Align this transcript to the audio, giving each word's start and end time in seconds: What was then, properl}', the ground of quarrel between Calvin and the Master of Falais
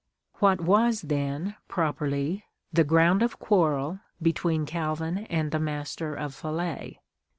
What 0.39 0.59
was 0.59 1.01
then, 1.03 1.57
properl}', 1.69 2.41
the 2.73 2.83
ground 2.83 3.21
of 3.21 3.37
quarrel 3.37 3.99
between 4.19 4.65
Calvin 4.65 5.27
and 5.27 5.51
the 5.51 5.59
Master 5.59 6.15
of 6.15 6.33
Falais 6.33 6.97